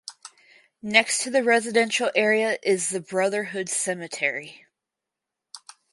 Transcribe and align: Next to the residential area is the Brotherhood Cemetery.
Next 0.81 1.21
to 1.21 1.29
the 1.29 1.43
residential 1.43 2.09
area 2.15 2.57
is 2.63 2.89
the 2.89 3.01
Brotherhood 3.01 3.69
Cemetery. 3.69 4.65